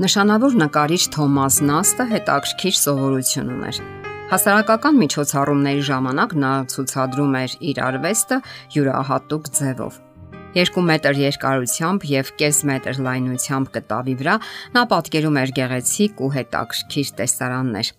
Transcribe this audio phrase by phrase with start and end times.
[0.00, 3.80] Նշանավոր նկարիչ Թոմաս Նաստը հետաքրքիր սովորություն ուներ։
[4.30, 8.38] Հասարակական միջոցառումների ժամանակ նա ցուցադրում էր իր արվեստը
[8.76, 9.98] յուրահատուկ ձևով։
[10.56, 14.38] 2 մետր երկարությամբ եւ կես մետր լայնությամբ կտավի վրա
[14.78, 17.92] նա պատկերում էր գեղեցիկ ու հետաքրքիր տեսարաններ։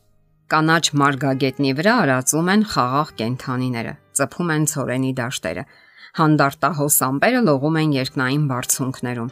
[0.55, 5.69] Կանաչ մարգագետնի վրա արածում են խաղաղ կենթանիները, ծփում են ծորենի դաշտերը։
[6.17, 9.31] Հանդարտահոս ամպերը լողում են երկնային բարձունքներում։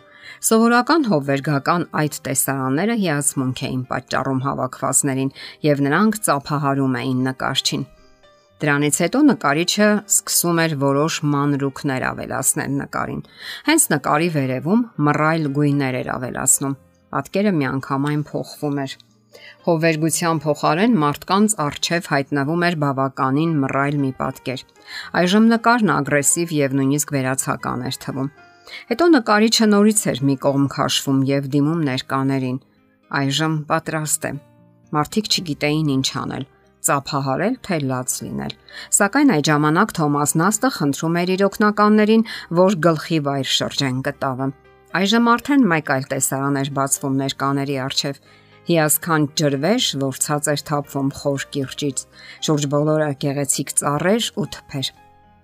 [0.50, 5.32] Սովորական հովվերգական այդ տեսարանները հիացմունք էին պատճառում հավաքվածներին
[5.68, 7.84] եւ նրանք ծափահարում էին նկարչին։
[8.60, 13.22] Դրանից հետո նկարիչը սկսում էր որոշ մանրուքներ ավելացնել նկարին։
[13.70, 16.74] Հենց նկարի վերևում մռայլ գույներ էր ավելացնում։
[17.16, 18.98] Պատկերը միանգամայն փոխվում էր։
[19.70, 24.64] Հովվերգության փոխարեն մարդկանց արչև հայտնվում էր բավականին մռայլ մի պատկեր։
[25.24, 28.32] Այժմ նկարն ագրեսիվ եւ նույնիսկ վերացական էր թվում։
[28.92, 32.62] Հետո նկարիչը նորից էր մի կողմ քաշվում եւ դիմում ներկաներին։
[33.20, 34.32] Այժմ պատրաստ է։
[34.96, 36.46] Մարդիկ չգիտեին ինչ անել
[36.86, 38.54] ծափահարել թե լաց լինել։
[38.96, 42.24] Սակայն այդ ժամանակ Թոմաս Նաստը խնդրում էր իր օկնականներին,
[42.60, 44.48] որ գլխի վայր շրջեն կտավը։
[45.00, 48.22] Այժմ արդեն մեկ այլ տեսարան էր բացվում ներկաների առջև։
[48.70, 52.02] Հիասքանչ ջրվեժ, որ ցած էր թափվում խոր կիրճից։
[52.48, 54.92] Շուրջ բոլորը գեղեցիկ ծառեր ու թփեր։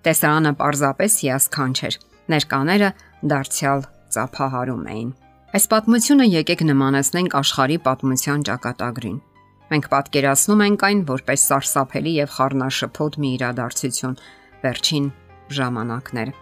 [0.06, 2.90] Տեսարանը պարզապես հիասքանչ էր։ Ներկաները
[3.24, 5.12] դարձյալ ծափահարում էին։
[5.56, 9.20] Այս պատմությունը եկեք նմանացնենք աշխարհի պատմության ճակատագրին։
[9.66, 14.18] Մենք պատկերացնում ենք այն որպես սարսափելի եւ խառնաշփոթ մի իրադարձություն
[14.62, 15.06] վերջին
[15.56, 16.34] ժամանակներ։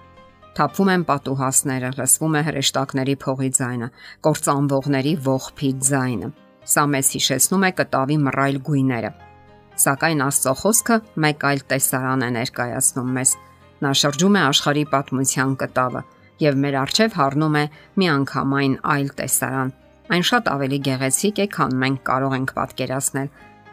[0.54, 3.88] Թափվում են պատուհասները, լսվում է հրեշտակների փողի ձայնը,
[4.26, 6.28] կործանվողների ողբի ձայնը։
[6.74, 9.10] Սա մեզ հիշեցնում է կտավի մռայլ գույները։
[9.84, 13.32] Սակայն Աստծո խոսքը մեկ այլ տեսարան է ներկայացնում մեզ։
[13.84, 16.04] Նա շրջում է աշխարհի պատմության կտավը
[16.42, 17.64] եւ մեր արջև հառնում է
[18.02, 19.72] միանգամայն այլ տեսարան։
[20.14, 23.28] Այն շատ ավելի գեղեցիկ է, քան մենք կարող ենք պատկերացնել։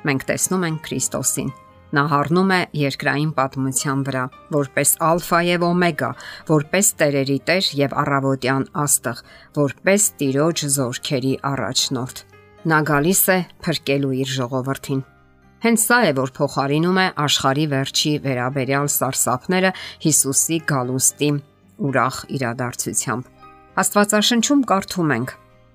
[0.08, 1.52] Մենք տեսնում ենք Քրիստոսին։
[1.92, 4.24] Նա հառնում է երկրային պատմության վրա,
[4.56, 6.12] որպես ալֆա եւ օմեգա,
[6.48, 9.22] որպես տերերի տեր եւ առավոտյան աստղ,
[9.60, 12.24] որպես տիրոջ զորքերի առաջնորդ։
[12.72, 15.06] Նա գալիս է փրկելու իր ժողովրդին։
[15.62, 19.72] Հենց սա է, որ փոխարինում է աշխարի վերջի վերաբերյալ սարսափները
[20.08, 21.30] Հիսուսի գալուստի
[21.88, 23.30] ուրախ իրադարձությամբ։
[23.82, 25.32] Աստվածաշնչում կարդում ենք.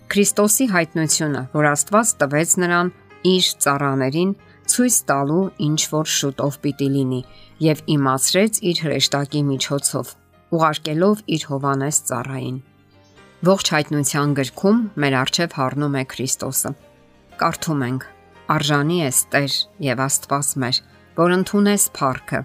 [0.07, 2.93] Քրիստոսի հայտնությունը, որ Աստված տվեց նրան
[3.27, 4.33] իր ծառաներին
[4.71, 7.21] ցույց տալու ինչ որ շուտով պիտի լինի
[7.67, 10.07] եւ իմացրեց իր հրեշտակի միջոցով,
[10.57, 12.59] ուղարկելով իր Հովանես ծառային։
[13.47, 16.71] Ողջ հայտնության գրքում մեր արչև հառնում է Քրիստոսը։
[17.41, 18.07] Կարդում ենք.
[18.47, 19.55] Արժանի ես Տեր
[19.87, 20.77] եւ Աստված մեր,
[21.17, 22.41] որ ընդունես փառքը,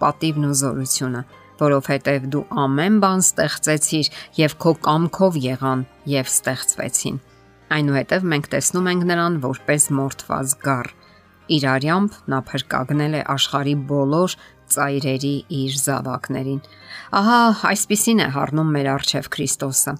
[0.00, 1.22] պատիվն ու զորությունը,
[1.60, 7.20] որովհետև դու ամեն բան ստեղծեցիր եւ քո կամքով եղան եւ ստեղծվեցին։
[7.72, 10.90] Այնուհետև մենք տեսնում ենք նրան որպես մորթված գառ։
[11.52, 14.36] Իր արյամբ նա փրկagնել է աշխարի բոլոր
[14.72, 16.60] ծայրերի իր զավակներին։
[17.18, 17.40] Ահա
[17.72, 19.94] այսպիսին է հառնում մեր արչև Քրիստոսը։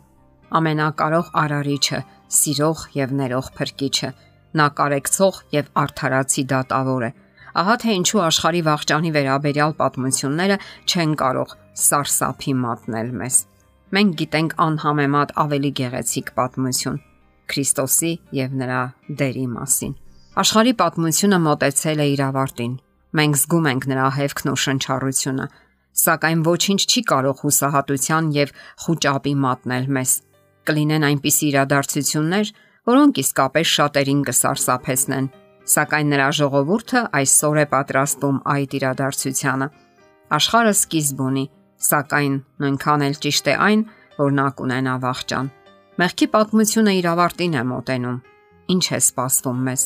[0.52, 2.00] Ամենակարող արարիչը,
[2.38, 4.10] սիրող եւ ներող փրկիչը։
[4.60, 7.12] Նա կարեկցող եւ արդարացի դատավոր է
[7.52, 10.56] Ահա թե ինչու աշխարի վաղճանի վերաբերյալ պատմությունները
[10.88, 11.50] չեն կարող
[11.82, 13.40] սարսափի մատնել մեզ։
[13.92, 16.96] Մենք գիտենք անհամեմատ ավելի գեղեցիկ պատմություն
[17.52, 18.80] Քրիստոսի եւ նրա
[19.20, 19.92] դերի մասին։
[20.42, 22.72] Աշխարի պատմությունը մոտեցել է իր ավարտին։
[23.20, 25.46] Մենք զգում ենք նրա հևքն ու շնչառությունը,
[26.02, 28.54] սակայն ոչինչ չի կարող հուսահատության եւ
[28.86, 30.14] խոճապի մատնել մեզ։
[30.72, 32.52] Կլինեն այնպիսի իրադարձություններ,
[32.88, 35.28] որոնք իսկապես շատերին կսարսափեցնեն
[35.62, 39.68] Սակայն նրա ժողովուրդը այսօր է պատրաստվում այդ իրադարձությանը։
[40.36, 41.44] Աշխարհը սկիզբ ունի,
[41.86, 43.84] սակայն նույնքան էլ ճիշտ է այն,
[44.18, 45.50] որ նա կունենա վաղճան։
[46.02, 48.18] Մեղքի պատմությունը իր ավարտին է մոտենում։
[48.72, 49.82] Ինչ է սպասվում մեզ։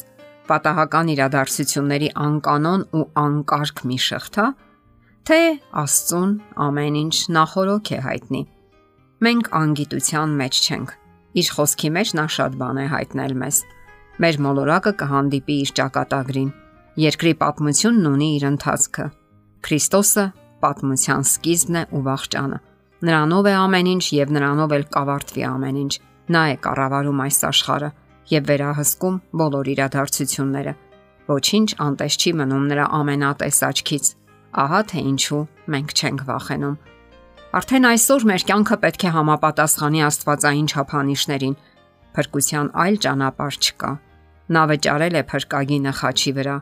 [0.46, 4.46] Պատահական իրադարձությունների անկանոն ու անկարգ մի շղթա,
[5.26, 5.40] թե
[5.82, 6.34] Աստծուն
[6.66, 8.42] ամեն ինչ նախորոք է հայտնի։
[9.26, 10.92] Մենք անգիտության մեջ չենք։
[11.36, 13.56] Իր խոսքի մեջ նա շատ բան է հայտնել մեզ
[14.16, 16.48] Մեր մոլորակը կհանդիպի իր ճակատագրին։
[17.02, 19.04] Երկրի պատմությունն ունի իր ընթացքը։
[19.66, 20.24] Քրիստոսը
[20.64, 22.60] պատմության սկիզբն է ու վաղճանը։
[23.06, 25.92] Նրանով է ամեն ինչ եւ նրանով էլ կավարտվի ամեն ինչ։
[26.32, 27.90] Նա է կառավարում այս աշխարհը
[28.32, 30.74] եւ վերահսկում բոլոր իրադարձությունները։
[31.26, 34.10] Ոչինչ անտես չի մնում նրա ամենատես աչքից։
[34.64, 35.42] Ահա թե ինչու
[35.76, 36.80] մենք չենք վախենում։
[37.56, 41.54] Արդեն այսօր մեր կյանքը պետք է համապատասխանի Աստվածային չափանիշներին։
[42.16, 43.92] Փրկության այլ ճանապարհ չկա։
[44.46, 46.56] Նա վճարել է փրկագինը խաչի վրա,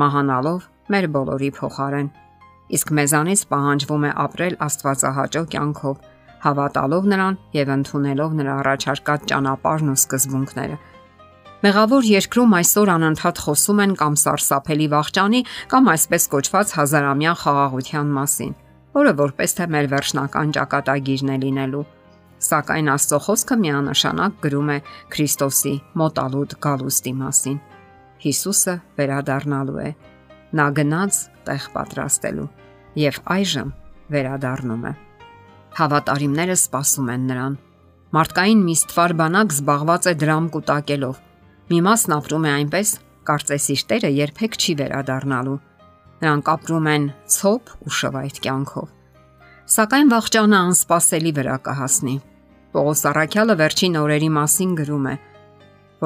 [0.00, 0.60] մահանալով
[0.92, 2.08] մեր բոլորի փոխարեն։
[2.76, 5.96] Իսկ մեզանից պահանջվում է ապրել Աստվածահաճո կյանքով,
[6.46, 10.78] հավատալով նրան եւ ընդունելով նրա առաջարկած ճանապարհն ու սկզբունքները։
[11.66, 15.40] Մեղավոր երկրում այսօր անընդհատ խոսում են կամ սարսափելի վաղճանի
[15.72, 18.52] կամ այսպես կոչված հազարամյա խաղաղության մասին,
[18.96, 21.86] որը որպես թե մեր վերջնական ճակատագիրն է լինելու։
[22.36, 24.76] Սակայն Աստծո խոսքը միանշանակ գրում է
[25.14, 27.56] Քրիստոսի մոտալուտ գալուստի մասին։
[28.26, 29.90] Հիսուսը վերադառնալու է։
[30.56, 32.48] Նա գնաց տեղ պատրաստելու
[33.00, 33.70] եւ այժմ
[34.16, 34.92] վերադառնում է։
[35.76, 37.56] Հավատարիմները սպասում են նրան։
[38.16, 41.22] Մարդկային միստվար բանակ զբաղված է դրամ կուտակելով։
[41.66, 42.92] Մի մասն ապրում է այնպես,
[43.26, 45.58] կարծես իր տերը երբեք չի վերադառնալու։
[46.22, 48.95] Նրանք ապրում են ցոփ ու շվայտ կյանքով։
[49.66, 52.12] Սակայն վաղճանը անսպասելի վրա կհասնի։
[52.70, 55.14] Պողոս Արաքյալը վերջին օրերի մասին գրում է.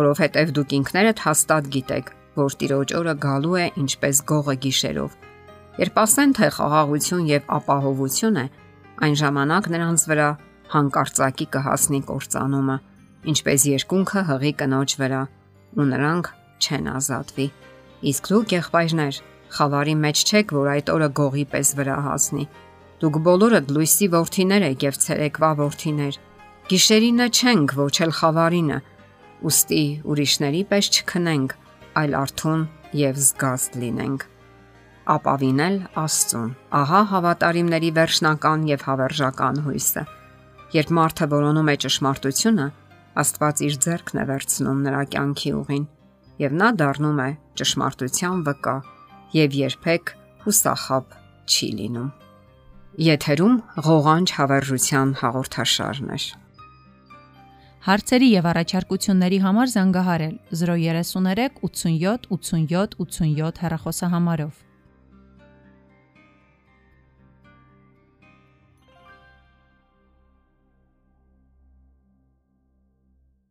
[0.01, 2.07] որովհետև դուք ինքներդ հաստատ գիտեք,
[2.41, 5.11] որ Տիրոջ օրը գալու է ինչպես գողը գիշերով։
[5.83, 8.47] Երբ ասեն թե խաղաղություն եւ ապահովություն է,
[9.05, 10.31] այն ժամանակ նրանց վրա
[10.73, 12.77] հանկարծակի կհասնի կործանումը,
[13.35, 15.23] ինչպես երկունքը հղի կնոջ վրա
[15.77, 16.33] ու նրանք
[16.65, 17.47] չեն ազատվի։
[18.09, 19.15] Իսկ դուք եղբայրներ,
[19.53, 22.49] խավարի մեջ չեք, որ այդ օրը գողի պես վրա հասնի։
[23.00, 26.17] Դուք բոլորդ լույսի ворթիներ եք եւ ցերեկվա ворթիներ։
[26.70, 28.79] Գիշերինը չենք, ոչ էլ խավարինը։
[29.41, 31.55] Ոստի ուրիշների պես չքնենք,
[32.00, 32.67] այլ արթուն
[33.00, 34.26] եւ զգաստ լինենք։
[35.17, 36.50] Ապավինել Աստծուն։
[36.81, 40.05] Ահա հավատարիմների վերջնական եւ հավերժական հույսը։
[40.76, 42.67] Երբ մարդը որոնում է ճշմարտությունը,
[43.20, 45.87] Աստված իր ձեռքն է վերցնում նրա կյանքի ուղին
[46.41, 48.76] եւ նա դառնում է ճշմարտության վկա
[49.41, 50.12] եւ երբեք
[50.44, 51.17] հուսախապ
[51.50, 52.11] չի լինում։
[52.99, 53.53] Եթերում
[53.87, 56.17] ղողանջ հավերժության հաղորդաշարն է։
[57.87, 64.59] Հարցերի եւ առաջարկությունների համար զանգահարել 033 87 87 87 հեռախոսահամարով։